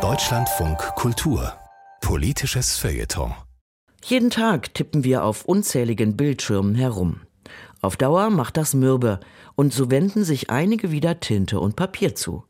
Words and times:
Deutschlandfunk 0.00 0.78
Kultur 0.96 1.52
Politisches 2.00 2.76
Feuilleton 2.76 3.32
jeden 4.02 4.30
Tag 4.30 4.74
tippen 4.74 5.04
wir 5.04 5.22
auf 5.22 5.44
unzähligen 5.44 6.16
Bildschirmen 6.16 6.74
herum. 6.74 7.20
Auf 7.82 7.96
Dauer 7.96 8.30
macht 8.30 8.56
das 8.56 8.74
mürbe 8.74 9.20
und 9.54 9.72
so 9.72 9.92
wenden 9.92 10.24
sich 10.24 10.50
einige 10.50 10.90
wieder 10.90 11.20
Tinte 11.20 11.60
und 11.60 11.76
Papier 11.76 12.16
zu. 12.16 12.42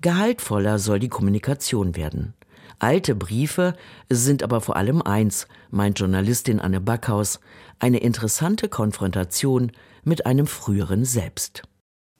Gehaltvoller 0.00 0.78
soll 0.78 0.98
die 0.98 1.10
Kommunikation 1.10 1.94
werden. 1.94 2.32
Alte 2.78 3.14
Briefe 3.14 3.74
sind 4.08 4.42
aber 4.42 4.62
vor 4.62 4.76
allem 4.76 5.02
eins, 5.02 5.46
meint 5.70 5.98
Journalistin 5.98 6.58
Anne 6.58 6.80
Backhaus, 6.80 7.40
eine 7.80 7.98
interessante 7.98 8.70
Konfrontation 8.70 9.72
mit 10.04 10.24
einem 10.24 10.46
früheren 10.46 11.04
Selbst. 11.04 11.64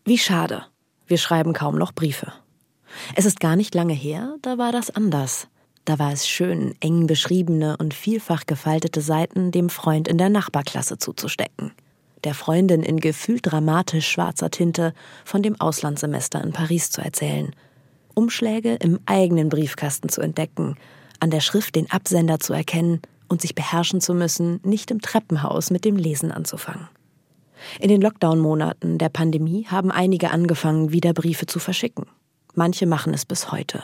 Wie 0.05 0.19
schade. 0.19 0.67
Wir 1.07 1.17
schreiben 1.17 1.55
kaum 1.55 1.79
noch 1.79 1.93
Briefe. 1.93 2.35
Es 3.15 3.25
ist 3.25 3.41
gar 3.41 3.57
nicht 3.57 3.75
lange 3.75 3.95
her, 3.95 4.37
da 4.43 4.59
war 4.59 4.73
das 4.73 4.91
anders. 4.91 5.49
Da 5.85 5.99
war 5.99 6.13
es 6.13 6.29
schön, 6.29 6.75
eng 6.81 7.07
beschriebene 7.07 7.77
und 7.77 7.95
vielfach 7.95 8.47
gefaltete 8.47 9.01
Seiten 9.01 9.51
dem 9.51 9.71
Freund 9.71 10.09
in 10.09 10.19
der 10.19 10.29
Nachbarklasse 10.29 10.99
zuzustecken. 10.99 11.73
Der 12.25 12.35
Freundin 12.35 12.83
in 12.83 13.01
gefühlt 13.01 13.51
dramatisch 13.51 14.09
schwarzer 14.09 14.51
Tinte 14.51 14.93
von 15.25 15.43
dem 15.43 15.59
Auslandssemester 15.59 16.43
in 16.43 16.53
Paris 16.53 16.91
zu 16.91 17.01
erzählen. 17.01 17.55
Umschläge 18.15 18.75
im 18.75 19.01
eigenen 19.07 19.49
Briefkasten 19.49 20.11
zu 20.11 20.21
entdecken, 20.21 20.77
an 21.19 21.31
der 21.31 21.41
Schrift 21.41 21.77
den 21.77 21.91
Absender 21.91 22.39
zu 22.39 22.53
erkennen 22.53 23.01
und 23.29 23.41
sich 23.41 23.55
beherrschen 23.55 24.01
zu 24.01 24.13
müssen, 24.13 24.61
nicht 24.63 24.91
im 24.91 25.01
Treppenhaus 25.01 25.71
mit 25.71 25.85
dem 25.85 25.97
Lesen 25.97 26.31
anzufangen. 26.31 26.89
In 27.79 27.89
den 27.89 28.01
Lockdown-Monaten 28.01 28.99
der 28.99 29.09
Pandemie 29.09 29.67
haben 29.67 29.91
einige 29.91 30.31
angefangen, 30.31 30.93
wieder 30.93 31.13
Briefe 31.13 31.47
zu 31.47 31.59
verschicken. 31.59 32.07
Manche 32.55 32.87
machen 32.87 33.15
es 33.15 33.25
bis 33.25 33.53
heute 33.53 33.83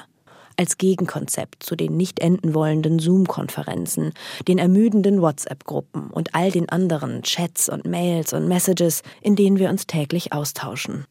als 0.56 0.78
Gegenkonzept 0.78 1.62
zu 1.62 1.76
den 1.76 1.96
nicht 1.96 2.20
enden 2.20 2.54
wollenden 2.54 2.98
Zoom-Konferenzen, 2.98 4.12
den 4.48 4.58
ermüdenden 4.58 5.20
WhatsApp-Gruppen 5.20 6.10
und 6.10 6.34
all 6.34 6.50
den 6.50 6.68
anderen 6.68 7.22
Chats 7.22 7.68
und 7.68 7.84
Mails 7.84 8.32
und 8.32 8.48
Messages, 8.48 9.02
in 9.20 9.36
denen 9.36 9.58
wir 9.58 9.70
uns 9.70 9.86
täglich 9.86 10.32
austauschen. 10.32 11.04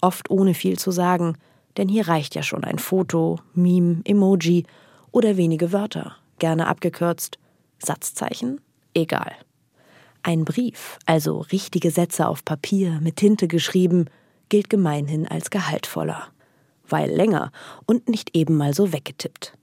Oft 0.00 0.30
ohne 0.30 0.54
viel 0.54 0.78
zu 0.78 0.90
sagen, 0.90 1.36
denn 1.76 1.88
hier 1.88 2.08
reicht 2.08 2.34
ja 2.34 2.42
schon 2.42 2.64
ein 2.64 2.78
Foto, 2.78 3.40
Meme, 3.54 4.00
Emoji 4.04 4.64
oder 5.12 5.36
wenige 5.36 5.72
Wörter, 5.72 6.16
gerne 6.38 6.66
abgekürzt, 6.66 7.38
Satzzeichen, 7.78 8.60
egal. 8.94 9.32
Ein 10.22 10.44
Brief, 10.44 10.98
also 11.06 11.40
richtige 11.52 11.90
Sätze 11.90 12.26
auf 12.26 12.44
Papier 12.44 12.98
mit 13.00 13.16
Tinte 13.16 13.48
geschrieben, 13.48 14.06
gilt 14.48 14.70
gemeinhin 14.70 15.28
als 15.28 15.50
gehaltvoller 15.50 16.28
weil 16.90 17.10
länger 17.10 17.52
und 17.86 18.08
nicht 18.08 18.36
eben 18.36 18.56
mal 18.56 18.74
so 18.74 18.92
weggetippt. 18.92 19.54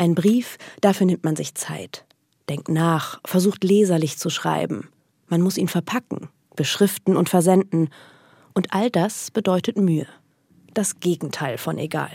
Ein 0.00 0.14
Brief, 0.14 0.58
dafür 0.80 1.06
nimmt 1.06 1.24
man 1.24 1.34
sich 1.34 1.56
Zeit, 1.56 2.06
denkt 2.48 2.68
nach, 2.68 3.20
versucht 3.24 3.64
leserlich 3.64 4.16
zu 4.16 4.30
schreiben. 4.30 4.88
Man 5.26 5.40
muss 5.40 5.58
ihn 5.58 5.66
verpacken, 5.66 6.28
beschriften 6.54 7.16
und 7.16 7.28
versenden. 7.28 7.90
Und 8.54 8.72
all 8.72 8.90
das 8.90 9.32
bedeutet 9.32 9.76
Mühe. 9.76 10.06
Das 10.72 11.00
Gegenteil 11.00 11.58
von 11.58 11.78
egal. 11.78 12.10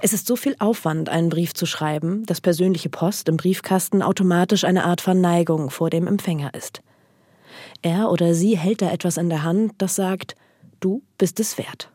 Es 0.00 0.14
ist 0.14 0.26
so 0.26 0.34
viel 0.34 0.56
Aufwand, 0.60 1.10
einen 1.10 1.28
Brief 1.28 1.52
zu 1.52 1.66
schreiben, 1.66 2.24
dass 2.24 2.40
persönliche 2.40 2.88
Post 2.88 3.28
im 3.28 3.36
Briefkasten 3.36 4.00
automatisch 4.00 4.64
eine 4.64 4.84
Art 4.84 5.02
Verneigung 5.02 5.68
vor 5.68 5.90
dem 5.90 6.06
Empfänger 6.06 6.54
ist. 6.54 6.82
Er 7.82 8.10
oder 8.10 8.34
sie 8.34 8.56
hält 8.56 8.80
da 8.80 8.90
etwas 8.90 9.18
in 9.18 9.28
der 9.28 9.42
Hand, 9.42 9.74
das 9.78 9.94
sagt, 9.94 10.36
du 10.80 11.02
bist 11.18 11.38
es 11.38 11.58
wert 11.58 11.91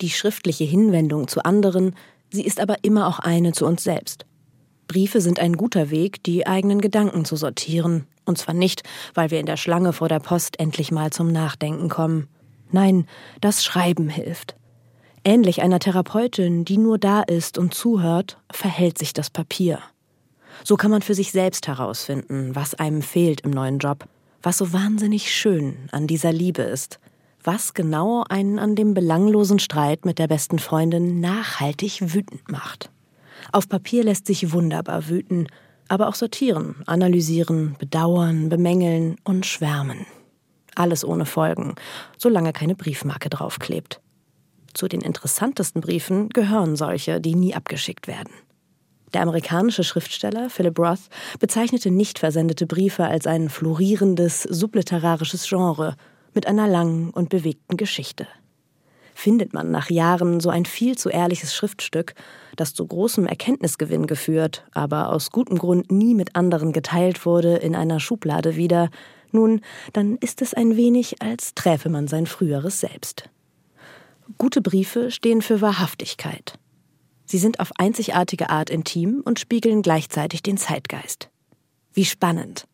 die 0.00 0.10
schriftliche 0.10 0.64
Hinwendung 0.64 1.28
zu 1.28 1.44
anderen, 1.44 1.94
sie 2.30 2.44
ist 2.44 2.60
aber 2.60 2.76
immer 2.82 3.06
auch 3.06 3.18
eine 3.18 3.52
zu 3.52 3.66
uns 3.66 3.84
selbst. 3.84 4.26
Briefe 4.86 5.20
sind 5.20 5.38
ein 5.38 5.56
guter 5.56 5.90
Weg, 5.90 6.22
die 6.24 6.46
eigenen 6.46 6.80
Gedanken 6.80 7.24
zu 7.24 7.36
sortieren, 7.36 8.06
und 8.24 8.38
zwar 8.38 8.54
nicht, 8.54 8.82
weil 9.14 9.30
wir 9.30 9.40
in 9.40 9.46
der 9.46 9.56
Schlange 9.56 9.92
vor 9.92 10.08
der 10.08 10.20
Post 10.20 10.58
endlich 10.58 10.90
mal 10.90 11.10
zum 11.10 11.30
Nachdenken 11.30 11.88
kommen. 11.88 12.28
Nein, 12.70 13.06
das 13.40 13.64
Schreiben 13.64 14.08
hilft. 14.08 14.54
Ähnlich 15.24 15.62
einer 15.62 15.78
Therapeutin, 15.78 16.64
die 16.64 16.78
nur 16.78 16.98
da 16.98 17.22
ist 17.22 17.58
und 17.58 17.74
zuhört, 17.74 18.38
verhält 18.50 18.98
sich 18.98 19.12
das 19.12 19.30
Papier. 19.30 19.80
So 20.64 20.76
kann 20.76 20.90
man 20.90 21.02
für 21.02 21.14
sich 21.14 21.32
selbst 21.32 21.68
herausfinden, 21.68 22.54
was 22.54 22.74
einem 22.74 23.02
fehlt 23.02 23.42
im 23.42 23.50
neuen 23.50 23.78
Job, 23.78 24.06
was 24.42 24.58
so 24.58 24.72
wahnsinnig 24.72 25.34
schön 25.34 25.76
an 25.92 26.06
dieser 26.06 26.32
Liebe 26.32 26.62
ist, 26.62 26.98
was 27.42 27.74
genau 27.74 28.24
einen 28.28 28.58
an 28.58 28.74
dem 28.74 28.94
belanglosen 28.94 29.58
Streit 29.58 30.04
mit 30.04 30.18
der 30.18 30.28
besten 30.28 30.58
Freundin 30.58 31.20
nachhaltig 31.20 32.14
wütend 32.14 32.50
macht. 32.50 32.90
Auf 33.52 33.68
Papier 33.68 34.04
lässt 34.04 34.26
sich 34.26 34.52
wunderbar 34.52 35.08
wüten, 35.08 35.46
aber 35.88 36.08
auch 36.08 36.14
sortieren, 36.14 36.76
analysieren, 36.86 37.76
bedauern, 37.78 38.48
bemängeln 38.48 39.16
und 39.24 39.46
schwärmen. 39.46 40.06
Alles 40.74 41.04
ohne 41.04 41.26
Folgen, 41.26 41.74
solange 42.16 42.52
keine 42.52 42.74
Briefmarke 42.74 43.30
draufklebt. 43.30 44.00
Zu 44.74 44.86
den 44.86 45.00
interessantesten 45.00 45.80
Briefen 45.80 46.28
gehören 46.28 46.76
solche, 46.76 47.20
die 47.20 47.34
nie 47.34 47.54
abgeschickt 47.54 48.06
werden. 48.06 48.32
Der 49.14 49.22
amerikanische 49.22 49.84
Schriftsteller 49.84 50.50
Philip 50.50 50.78
Roth 50.78 51.08
bezeichnete 51.40 51.90
nicht 51.90 52.18
versendete 52.18 52.66
Briefe 52.66 53.06
als 53.06 53.26
ein 53.26 53.48
florierendes, 53.48 54.42
subliterarisches 54.42 55.48
Genre 55.48 55.96
mit 56.34 56.46
einer 56.46 56.66
langen 56.66 57.10
und 57.10 57.28
bewegten 57.28 57.76
Geschichte. 57.76 58.26
Findet 59.14 59.52
man 59.52 59.70
nach 59.70 59.90
Jahren 59.90 60.38
so 60.38 60.48
ein 60.48 60.64
viel 60.64 60.96
zu 60.96 61.08
ehrliches 61.08 61.54
Schriftstück, 61.54 62.14
das 62.56 62.74
zu 62.74 62.86
großem 62.86 63.26
Erkenntnisgewinn 63.26 64.06
geführt, 64.06 64.64
aber 64.72 65.12
aus 65.12 65.30
gutem 65.30 65.58
Grund 65.58 65.90
nie 65.90 66.14
mit 66.14 66.36
anderen 66.36 66.72
geteilt 66.72 67.26
wurde, 67.26 67.56
in 67.56 67.74
einer 67.74 67.98
Schublade 67.98 68.56
wieder, 68.56 68.90
nun, 69.32 69.60
dann 69.92 70.16
ist 70.18 70.40
es 70.42 70.54
ein 70.54 70.76
wenig, 70.76 71.20
als 71.20 71.54
träfe 71.54 71.88
man 71.88 72.08
sein 72.08 72.26
früheres 72.26 72.80
Selbst. 72.80 73.28
Gute 74.38 74.60
Briefe 74.60 75.10
stehen 75.10 75.42
für 75.42 75.60
Wahrhaftigkeit. 75.60 76.58
Sie 77.24 77.38
sind 77.38 77.60
auf 77.60 77.72
einzigartige 77.76 78.50
Art 78.50 78.70
intim 78.70 79.22
und 79.24 79.38
spiegeln 79.38 79.82
gleichzeitig 79.82 80.42
den 80.42 80.56
Zeitgeist. 80.56 81.28
Wie 81.92 82.04
spannend. 82.04 82.66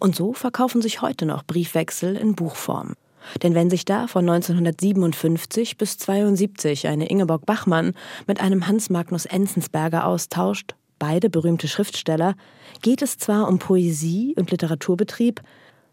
Und 0.00 0.16
so 0.16 0.32
verkaufen 0.32 0.82
sich 0.82 1.02
heute 1.02 1.26
noch 1.26 1.44
Briefwechsel 1.44 2.16
in 2.16 2.34
Buchform. 2.34 2.94
Denn 3.42 3.54
wenn 3.54 3.70
sich 3.70 3.84
da 3.84 4.06
von 4.06 4.28
1957 4.28 5.76
bis 5.76 5.98
72 5.98 6.86
eine 6.86 7.10
Ingeborg 7.10 7.44
Bachmann 7.46 7.94
mit 8.26 8.40
einem 8.40 8.66
Hans 8.66 8.90
Magnus 8.90 9.26
Enzensberger 9.26 10.06
austauscht, 10.06 10.74
beide 10.98 11.30
berühmte 11.30 11.68
Schriftsteller, 11.68 12.34
geht 12.82 13.02
es 13.02 13.18
zwar 13.18 13.48
um 13.48 13.58
Poesie 13.58 14.34
und 14.36 14.50
Literaturbetrieb, 14.50 15.42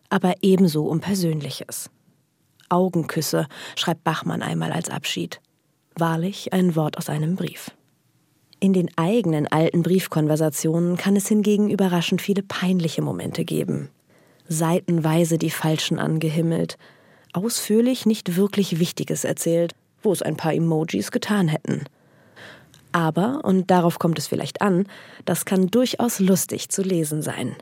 aber 0.10 0.36
ebenso 0.42 0.88
um 0.88 1.02
Persönliches. 1.02 1.90
Augenküsse, 2.70 3.48
schreibt 3.76 4.04
Bachmann 4.04 4.42
einmal 4.42 4.72
als 4.72 4.90
Abschied. 4.90 5.40
Wahrlich 5.96 6.54
ein 6.54 6.76
Wort 6.76 6.98
aus 6.98 7.10
einem 7.10 7.36
Brief. 7.36 7.72
In 8.66 8.74
den 8.74 8.90
eigenen 8.98 9.46
alten 9.46 9.84
Briefkonversationen 9.84 10.98
kann 10.98 11.16
es 11.16 11.28
hingegen 11.28 11.70
überraschend 11.70 12.20
viele 12.20 12.42
peinliche 12.42 13.04
Momente 13.04 13.46
geben. 13.46 13.90
Seitenweise 14.48 15.38
die 15.38 15.52
Falschen 15.52 16.00
angehimmelt, 16.00 16.80
ausführlich 17.32 18.08
nicht 18.08 18.38
wirklich 18.38 18.80
Wichtiges 18.80 19.24
erzählt, 19.24 19.76
wo 20.02 20.12
es 20.12 20.24
ein 20.24 20.36
paar 20.36 20.56
Emojis 20.56 21.12
getan 21.12 21.48
hätten. 21.48 21.84
Aber, 22.92 23.46
und 23.46 23.70
darauf 23.70 24.00
kommt 24.00 24.18
es 24.18 24.26
vielleicht 24.26 24.64
an, 24.64 24.88
das 25.26 25.46
kann 25.46 25.68
durchaus 25.68 26.20
lustig 26.20 26.70
zu 26.70 26.82
lesen 26.82 27.22
sein. 27.22 27.56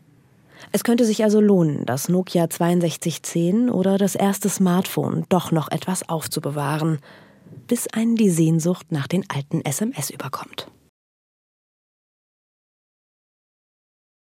Es 0.71 0.85
könnte 0.85 1.03
sich 1.03 1.21
also 1.25 1.41
lohnen, 1.41 1.85
das 1.85 2.07
Nokia 2.07 2.47
6210 2.49 3.69
oder 3.69 3.97
das 3.97 4.15
erste 4.15 4.47
Smartphone 4.47 5.25
doch 5.27 5.51
noch 5.51 5.69
etwas 5.69 6.07
aufzubewahren, 6.07 6.99
bis 7.67 7.87
einen 7.87 8.15
die 8.15 8.29
Sehnsucht 8.29 8.93
nach 8.93 9.07
den 9.07 9.25
alten 9.29 9.65
SMS 9.65 10.09
überkommt. 10.09 10.71